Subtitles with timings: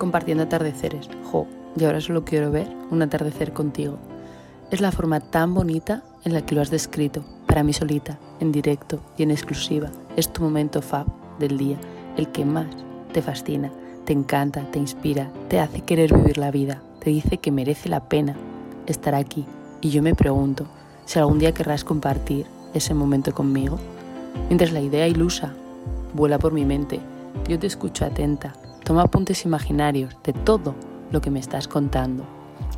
[0.00, 1.08] compartiendo atardeceres.
[1.30, 3.98] Jo, y ahora solo quiero ver un atardecer contigo.
[4.72, 8.50] Es la forma tan bonita en la que lo has descrito, para mí solita, en
[8.50, 9.90] directo y en exclusiva.
[10.16, 11.06] Es tu momento fab
[11.38, 11.76] del día,
[12.16, 12.66] el que más
[13.12, 13.70] te fascina,
[14.04, 18.08] te encanta, te inspira, te hace querer vivir la vida, te dice que merece la
[18.08, 18.36] pena
[18.86, 19.44] estar aquí.
[19.80, 20.66] Y yo me pregunto
[21.04, 23.78] si algún día querrás compartir ese momento conmigo.
[24.48, 25.52] Mientras la idea ilusa
[26.14, 27.00] vuela por mi mente,
[27.48, 28.54] yo te escucho atenta,
[28.90, 30.74] toma apuntes imaginarios de todo
[31.12, 32.24] lo que me estás contando.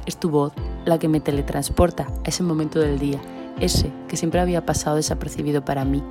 [0.04, 0.52] Es tu voz
[0.84, 3.18] la que me teletransporta a ese momento del día,
[3.60, 6.02] ese que siempre había pasado desapercibido para mí,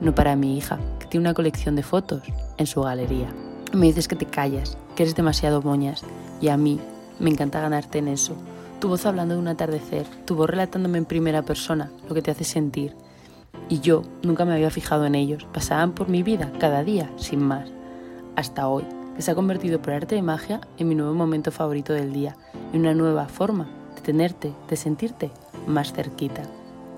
[0.00, 2.22] no para mi hija, que tiene una colección de fotos
[2.56, 3.34] en su galería.
[3.72, 6.04] Me dices que te callas, que eres demasiado moñas,
[6.40, 6.78] y a mí
[7.18, 8.36] me encanta ganarte en eso.
[8.78, 12.30] Tu voz hablando de un atardecer, tu voz relatándome en primera persona lo que te
[12.30, 12.94] hace sentir.
[13.68, 17.42] Y yo nunca me había fijado en ellos, pasaban por mi vida cada día, sin
[17.42, 17.68] más.
[18.36, 18.84] Hasta hoy,
[19.18, 22.36] que se ha convertido por arte de magia en mi nuevo momento favorito del día,
[22.72, 25.32] en una nueva forma de tenerte, de sentirte
[25.66, 26.44] más cerquita.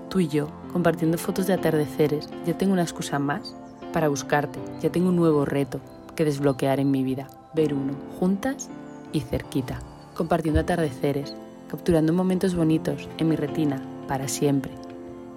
[0.07, 3.55] Tú y yo, compartiendo fotos de atardeceres, ya tengo una excusa más
[3.91, 5.81] para buscarte, ya tengo un nuevo reto
[6.15, 8.69] que desbloquear en mi vida, ver uno, juntas
[9.11, 9.79] y cerquita,
[10.13, 11.33] compartiendo atardeceres,
[11.71, 14.73] capturando momentos bonitos en mi retina para siempre.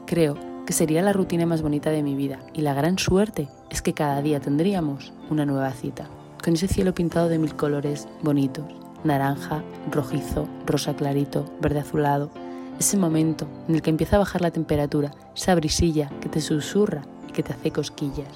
[0.05, 3.81] Creo que sería la rutina más bonita de mi vida y la gran suerte es
[3.81, 6.11] que cada día tendríamos una nueva cita
[6.45, 8.67] con ese cielo pintado de mil colores bonitos,
[9.03, 12.31] naranja, rojizo, rosa clarito, verde azulado,
[12.78, 17.00] ese momento en el que empieza a bajar la temperatura, esa brisilla que te susurra
[17.27, 18.28] y que te hace cosquillas.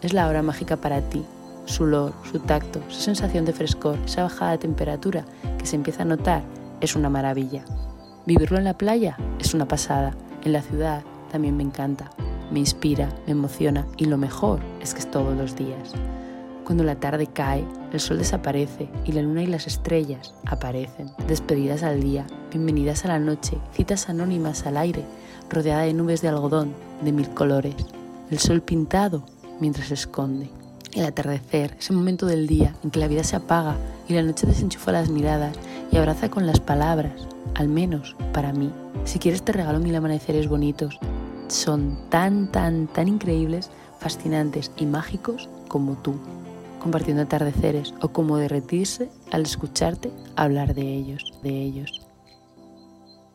[0.00, 1.22] Es la hora mágica para ti,
[1.66, 5.26] su olor, su tacto, su sensación de frescor, esa bajada de temperatura
[5.58, 6.42] que se empieza a notar,
[6.80, 7.66] es una maravilla.
[8.24, 12.12] Vivirlo en la playa es una pasada, en la ciudad también me encanta,
[12.50, 15.92] me inspira, me emociona y lo mejor es que es todos los días.
[16.72, 21.10] Cuando la tarde cae, el sol desaparece y la luna y las estrellas aparecen.
[21.28, 25.04] Despedidas al día, bienvenidas a la noche, citas anónimas al aire,
[25.50, 27.74] rodeada de nubes de algodón de mil colores.
[28.30, 29.22] El sol pintado
[29.60, 30.48] mientras se esconde.
[30.94, 33.76] El atardecer, ese momento del día en que la vida se apaga
[34.08, 35.54] y la noche desenchufa las miradas
[35.90, 38.72] y abraza con las palabras, al menos para mí.
[39.04, 40.98] Si quieres te regalo mil amaneceres bonitos.
[41.48, 46.14] Son tan, tan, tan increíbles, fascinantes y mágicos como tú
[46.82, 52.01] compartiendo atardeceres o como derretirse al escucharte hablar de ellos, de ellos.